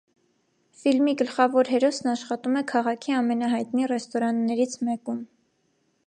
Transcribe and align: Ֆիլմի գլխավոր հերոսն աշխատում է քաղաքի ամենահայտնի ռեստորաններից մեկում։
Ֆիլմի 0.83 1.11
գլխավոր 1.17 1.67
հերոսն 1.73 2.09
աշխատում 2.13 2.57
է 2.61 2.63
քաղաքի 2.71 3.15
ամենահայտնի 3.17 3.85
ռեստորաններից 3.91 4.73
մեկում։ 4.89 5.21